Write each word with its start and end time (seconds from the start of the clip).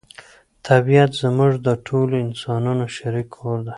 طبیعت 0.67 1.11
زموږ 1.21 1.51
د 1.67 1.67
ټولو 1.87 2.13
انسانانو 2.25 2.85
شریک 2.95 3.27
کور 3.37 3.57
دی. 3.65 3.69